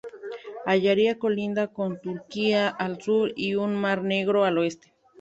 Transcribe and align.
Ayaria 0.71 1.19
colinda 1.19 1.67
con 1.67 2.01
Turquía 2.01 2.69
al 2.69 2.99
sur 3.03 3.33
y 3.35 3.51
el 3.51 3.67
mar 3.67 4.01
Negro 4.03 4.45
al 4.45 4.57
oeste. 4.57 4.91